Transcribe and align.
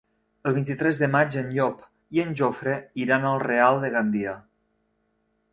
El 0.51 0.53
vint-i-tres 0.53 1.01
de 1.01 1.09
maig 1.15 1.37
en 1.41 1.51
Llop 1.57 1.83
i 2.19 2.23
en 2.25 2.33
Jofre 2.41 2.75
iran 3.05 3.31
al 3.33 3.39
Real 3.47 3.81
de 3.85 3.93
Gandia. 3.99 4.37